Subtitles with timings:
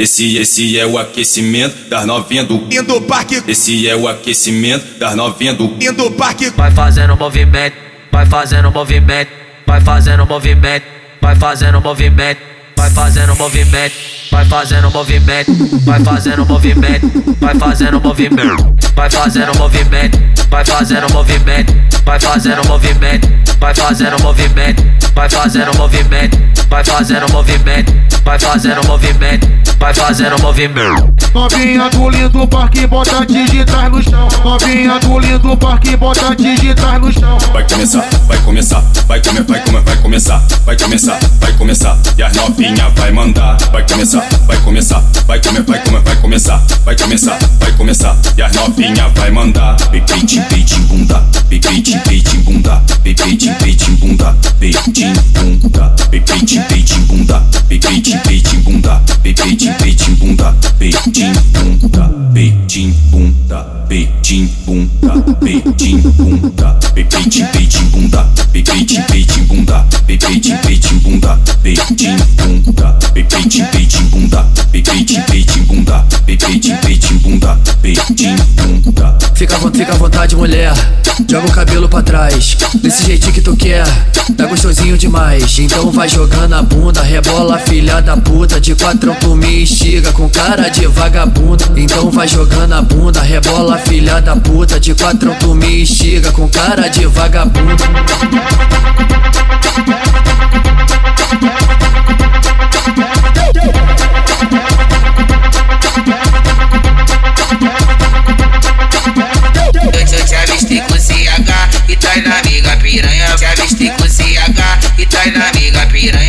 [0.00, 5.16] Esse, esse é o aquecimento das novinhas do Indo parque, Esse é o aquecimento das
[5.16, 7.74] novinhas do indo parque, Vai fazendo movimento,
[8.12, 9.28] vai fazendo movimento,
[9.66, 10.84] vai fazendo movimento,
[11.20, 12.38] vai fazendo movimento,
[12.76, 13.94] vai fazendo movimento,
[14.30, 15.52] vai fazendo movimento,
[15.84, 20.16] vai fazendo movimento, vai fazendo movimento, vai fazendo movimento,
[20.50, 21.74] vai fazendo movimento,
[22.04, 23.28] vai fazendo movimento,
[23.60, 24.82] vai fazendo movimento,
[25.14, 26.38] vai fazendo movimento,
[26.68, 27.92] vai fazendo movimento,
[28.24, 29.48] vai fazendo movimento,
[29.78, 31.14] vai fazendo movimento.
[31.34, 34.28] Novinha do lindo parque, bota digitais no chão.
[34.42, 37.38] Novinha do lindo parque, bota digitais no chão.
[37.52, 42.36] Vai começar, vai começar, vai comer, vai comer, vai começar, vai começar, vai começar, as
[42.36, 43.56] novinha vai mandar.
[43.72, 48.42] Vai começar, vai começar, vai comer, vai comer, vai começar, vai começar, vai começar, e
[48.42, 49.76] as novinha vai mandar.
[49.90, 58.20] Peitinho, peitinho, bunda, peitinho, peitinho, bunda, peitinho, peitinho, bunda, peitinho, bunda, peitinho, peitinho, bunda, peitinho,
[58.20, 61.97] peitinho, bunda, peitinho, peitinho, bunda, peitinho, bunda,
[62.78, 71.40] peitinho, bunda, peitinho, bunda, peitinho, bunda, peitinho, peitinho, bunda, peitinho, peitinho, bunda, peitinho, peitinho, bunda,
[71.60, 79.18] peitinho, bunda, peitinho, peitinho, bunda, peitinho, peitinho, bunda, peitinho, peitinho, bunda, peitinho, bunda.
[79.34, 80.72] Fica, fica à vontade, mulher.
[81.28, 82.56] Joga o cabelo pra trás.
[82.82, 83.84] Desse jeitinho que tu quer.
[84.36, 85.58] Tá gostosinho demais.
[85.58, 87.02] Então vai jogando a bunda.
[87.02, 88.60] Rebola, filha da puta.
[88.60, 91.64] De quatrão tu me instiga com cara de vagabundo.
[91.76, 96.46] Então vai jogando na bunda, rebola filha da puta De quatro tu me instiga com
[96.48, 97.82] cara de vagabundo.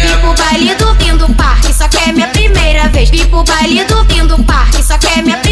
[0.08, 3.10] Pipo baile do fim do parque, só quer é minha primeira vez.
[3.10, 5.49] Pipo baile do fim do parque, só quer é minha primeira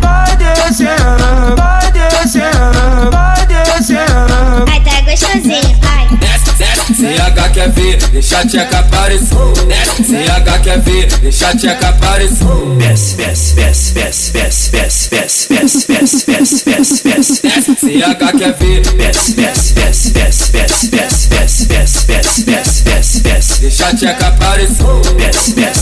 [0.00, 4.64] vai descendo, vai descendo, vai descendo.
[4.70, 6.08] Ai, tá gostosinho, ai.
[6.16, 9.36] Desce, desce, CH quer ver, deixa a tcheca aparecer.
[9.68, 12.46] Desce, CH quer ver, deixa a tcheca aparecer.
[12.78, 17.74] Desce, desce, desce, desce, desce, desce, desce, desce, desce, desce, desce, desce.
[17.76, 23.60] CH quer ver, desce, desce, desce, desce, desce, desce, desce, desce, desce, desce, desce, desce.
[23.60, 24.86] Deixa a tcheca aparecer.
[25.16, 25.79] Desce, desce, desce, desce,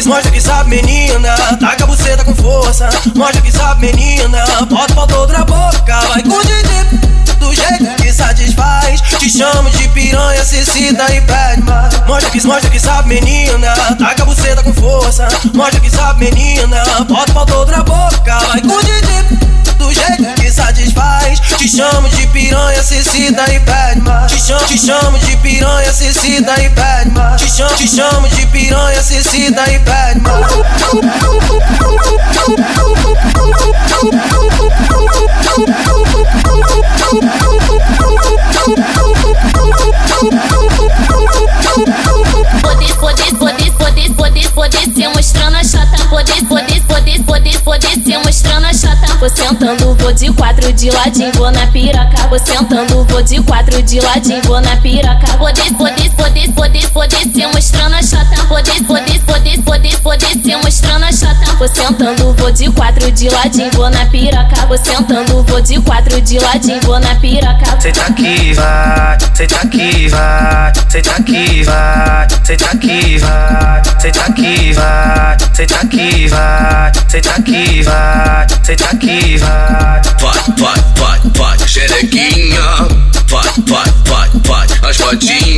[0.00, 1.34] Que, mostra que sabe, menina.
[1.60, 2.88] Taca a buceta com força.
[3.14, 4.42] Mostra que sabe, menina.
[4.70, 6.00] Bota o todo na boca.
[6.08, 7.38] Vai com o.
[7.38, 9.02] Do jeito que satisfaz.
[9.02, 11.94] Te chamo de piranha, se cita e pede mais.
[12.06, 13.74] Mostra que, mostra que sabe, menina.
[13.98, 15.28] Taca a buceta com força.
[15.52, 16.82] Mostra que sabe, menina.
[17.06, 18.38] Bota o todo na boca.
[18.38, 19.39] Vai com o
[21.70, 24.00] chamo de piranha, se cita e pede.
[24.28, 27.10] Te chamo, te chamo de piranha, se cita e pede.
[27.38, 30.20] Te chamo, te chamo de piranha, se cita e pede
[38.70, 39.14] mais.
[49.50, 52.28] sentando, vou de quatro de ladinho, vou na piroca.
[52.28, 55.36] Vou sentando, vou de quatro de ladinho, vou na piroca.
[55.38, 57.59] Poder, poder, poder, poder, poder se mostrando a
[61.60, 64.66] Vou sentando, vou de quatro de ladinho, vou na piroca.
[64.66, 67.78] Vou sentando, vou de quatro de ladinho, vou na piroca.
[67.78, 75.36] Senta aqui, vai, senta aqui, vai, senta aqui, vai, senta aqui, vai, senta aqui, vai,
[75.52, 80.00] senta aqui, vai, senta aqui, vai, senta aqui, vai.
[80.18, 82.62] Vai, vai, vai, vai, xerequinha.
[83.28, 85.49] Vai, vai, vai, vai, as rodinhas.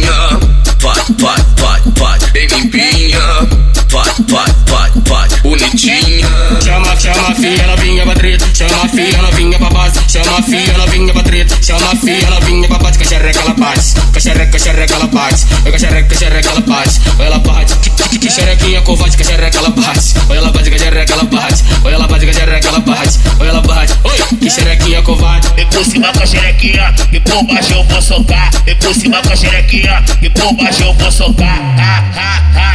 [9.03, 10.01] filha, ela vinha pra base.
[10.09, 11.59] Chama a filha, ela vinha pra treta.
[11.63, 12.99] Chama a filha, ela vinha pra bate.
[12.99, 13.95] Cacharreca, ela bate.
[14.13, 15.47] Cacharreca, cacharreca, ela bate.
[15.47, 17.75] Cacharreca, cacharreca, ela parte, Olha ela bate.
[18.19, 20.15] Que xerequinha covarde, cacharreca, ela bate.
[20.29, 21.65] Olha ela bate, cacharreca, ela bate.
[21.85, 23.19] Olha ela bate, cacharreca, ela bate.
[23.41, 23.95] Olha ela bate.
[24.05, 25.49] Oi, que xerequinha covarde.
[25.57, 28.51] E por cima com a xerequinha, e por baixo eu vou socar.
[28.67, 31.59] E por cima com a xerequinha, e por baixo eu vou socar.
[31.79, 32.72] Ha, ha, ha.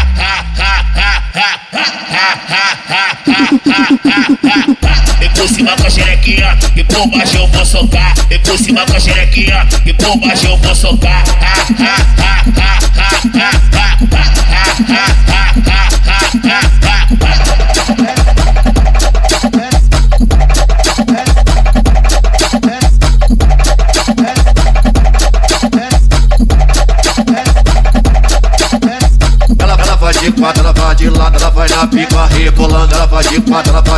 [5.68, 8.14] Cima com a xerequinha, e por baixo eu vou socar.
[8.30, 11.24] E por cima com a xerequinha, e por baixo eu vou socar.
[13.24, 13.77] de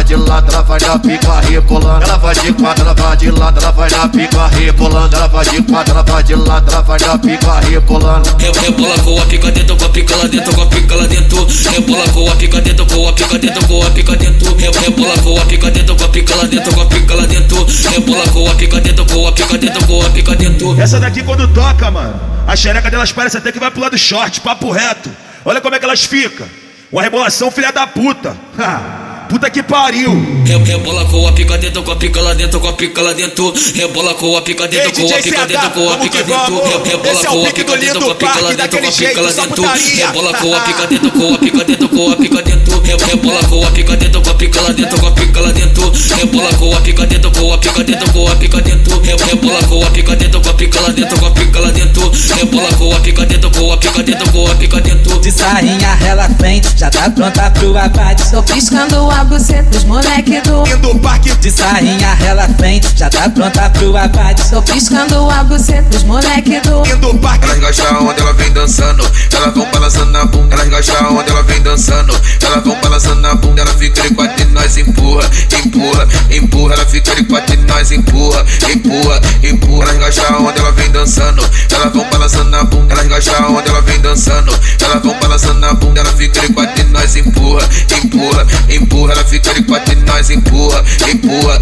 [0.10, 2.04] de lado, ela vai na pica rebolando.
[2.04, 5.16] Ela vai de quatro, ela vai de lado, ela vai na pica rebolando.
[5.16, 8.36] Ela vai de quatro, ela vai de lado, ela vai na pica rebolando.
[8.40, 11.46] Rebola com a pica dentro, com a pica lá dentro, com a pica lá dentro.
[11.46, 14.56] Rebola com a pica dentro, com a pica dentro, com a pica dentro.
[14.56, 17.66] Rebola com a pica dentro, com a pica lá dentro, com a pica lá dentro.
[17.92, 20.82] Rebola com a pica dentro, com a pica dentro, com a pica dentro.
[20.82, 24.42] Essa daqui quando toca, mano, a xereca delas parece até que vai pro lado short,
[24.42, 25.12] papo reto.
[25.46, 26.48] Olha como é que elas ficam.
[26.92, 28.36] Uma rebolação, filha da puta.
[29.30, 30.12] Puta que pariu!
[30.66, 33.54] Rebola com a pica dentro, com a pica lá dentro, com a pica lá dentro.
[33.76, 36.62] Rebola com a pica dentro, com a pica dentro, com a pica dentro.
[36.84, 39.62] Rebola com a pica dentro, com a pica lá dentro, com a pica lá dentro.
[39.96, 42.82] Rebola com a pica dentro, com a pica dentro, com a pica dentro.
[43.06, 45.92] Rebola com a pica dentro, com a pica lá dentro, com a pica lá dentro.
[46.18, 49.02] Rebola com a pica dentro, com a pica dentro, com a pica dentro.
[49.02, 51.89] Rebola com a pica dentro, com a pica lá dentro, com a pica lá dentro.
[52.36, 55.20] Rebola com a pica dentro, com a pica dentro, com a pica dentro.
[55.20, 58.30] De sainha ela vem, já tá pronta pro abate.
[58.32, 63.30] Tô piscando a buceta dos moleque do Indo parque De sainha ela vem, já tá
[63.30, 64.50] pronta pro abate.
[64.50, 69.12] Tô piscando a buceta dos moleque do Indo parque Elas gostam onde ela vem dançando,
[69.34, 70.56] elas vão balançando na bunda.
[70.56, 73.62] Elas gostam onde ela vem dançando, elas vão balançando na bunda.
[73.62, 74.08] Ela fica
[74.70, 75.32] nós empurra,
[75.66, 76.74] empurra, empurra.
[76.76, 79.90] Ela fica de quatro e nós empurra, empurra, empurra.
[79.90, 82.94] Elas gostam onde ela vem dançando, elas vão balançando na bunda.
[82.94, 86.02] Elas gostam onde ela vem dançando, elas vão balançando na bunda.
[86.02, 87.68] Ela fica de quatro e nós empurra,
[87.98, 89.14] empurra, empurra.
[89.14, 91.59] Ela fica de quatro e nós empurra, empurra.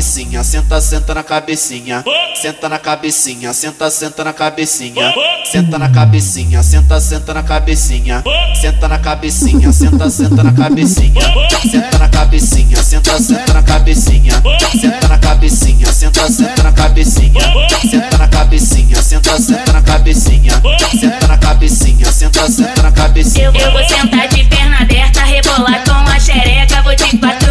[0.00, 2.02] Cabecinha, senta, senta na cabecinha.
[2.40, 5.12] Senta na cabecinha, senta, senta na cabecinha.
[5.44, 8.22] Senta na cabecinha, senta, senta na cabecinha.
[8.58, 11.22] Senta na cabecinha, senta, senta na cabecinha.
[11.70, 14.42] Senta na cabecinha, senta, senta na cabecinha.
[14.80, 17.52] Senta na cabecinha, senta, senta na cabecinha.
[17.90, 20.62] Senta na cabecinha, senta, senta na cabecinha.
[20.98, 23.52] Senta na cabecinha, senta, senta na cabecinha.
[23.52, 26.80] Eu, vou sentar de perna aberta, rebolar com a xereca.
[26.82, 27.49] Vou de quatro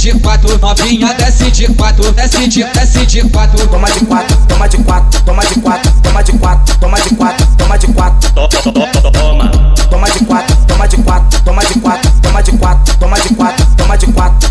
[0.00, 0.58] de, desce de quatro.
[0.58, 3.66] Novinha desce de quatro, desce de, desce de quatro.
[3.68, 7.46] Toma de quatro, toma de quatro, toma de quatro, toma de quatro, toma de quatro,
[7.56, 8.30] toma de quatro.
[8.30, 9.50] Toma,
[9.90, 13.66] Toma de quatro, toma de quatro, toma de quatro, toma de quatro, toma de quatro,
[13.76, 14.50] toma de quatro.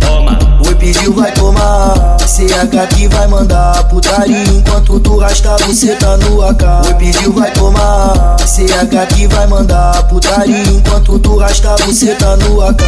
[0.00, 0.38] toma.
[0.66, 2.16] Oi, pediu, vai tomar.
[2.18, 6.62] CH que vai mandar putaria enquanto tu rasta você tá no AK.
[6.86, 8.36] Oi, pediu, vai tomar.
[8.40, 12.82] CH que vai mandar putaria enquanto tu rasta você tá no AK.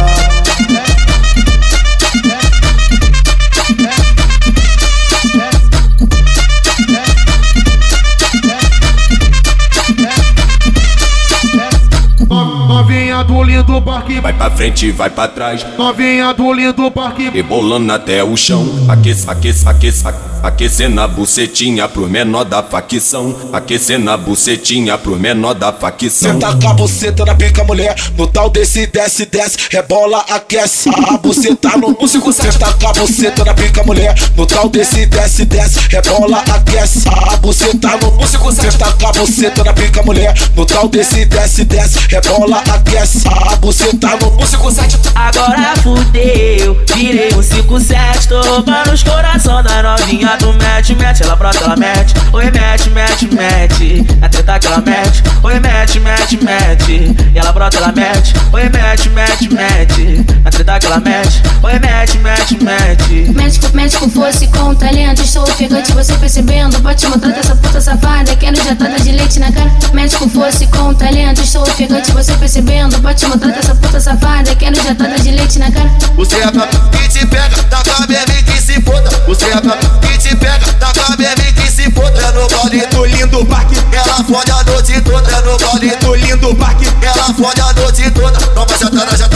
[14.41, 17.29] Pra frente, vai pra trás, novinha do lindo parque.
[17.29, 18.65] rebolando até o chão.
[18.89, 23.35] Aquece, aquece, aquece, aque- aquecendo a bucetinha pro menor da facção.
[23.53, 26.33] Aquecendo a bucetinha pro menor da facção.
[26.33, 27.95] Senta com a buceta na pica, mulher.
[28.17, 30.89] No tal desse desce, desce, rebola, aquece.
[30.89, 34.15] A buceta no músico Senta com a buceta na pica, mulher.
[34.35, 37.07] No tal desse desce, desce, rebola, aquece.
[37.07, 40.33] A buceta no músico Senta com a buceta na pica, mulher.
[40.55, 43.27] No tal desse desce, desce, rebola, aquece.
[43.27, 44.71] A buceta no músico
[45.15, 51.35] Agora fudeu, virei um 5-7 Tô roubando os coração da novinha do mete, mete Ela
[51.35, 56.43] brota, ela mete, oi mete, mete, mete A treta que ela mete, oi mete, mete,
[56.43, 61.41] mete E ela brota, ela mete, oi mete, mete, mete A treta que ela mete,
[61.63, 66.79] oi mete, mete, mete Médico, médico fosse com talento, estou ofegante, você percebendo?
[66.81, 69.71] Pode mostrar dessa puta safada, quero injetada de leite na cara.
[69.93, 72.99] Médico fosse com talento, estou ofegante, você percebendo?
[73.01, 74.55] Pode mostrar dessa puta safada.
[74.55, 75.89] quero jatada de leite na cara.
[76.15, 79.09] Você é pra que te pega, tá com a bebê que se foda.
[79.27, 82.31] Você é pra que te pega, tá com a bebê que se foda.
[82.31, 85.31] No baile do lindo parque, ela fode a noite toda.
[85.31, 88.39] É no baile do lindo parque, ela fode a noite toda.
[88.39, 89.30] Toma na boca.